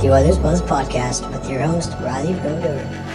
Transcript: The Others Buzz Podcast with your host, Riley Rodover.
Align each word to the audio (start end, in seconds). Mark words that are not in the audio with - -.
The 0.00 0.08
Others 0.08 0.38
Buzz 0.38 0.62
Podcast 0.62 1.30
with 1.30 1.50
your 1.50 1.60
host, 1.60 1.92
Riley 2.00 2.32
Rodover. 2.32 3.09